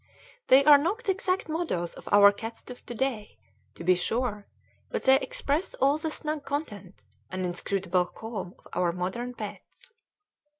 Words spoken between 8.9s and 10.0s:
modern pets.